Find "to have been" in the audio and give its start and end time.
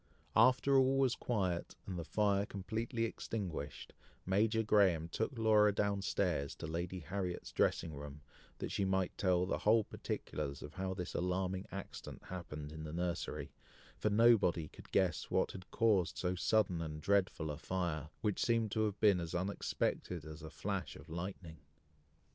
18.71-19.19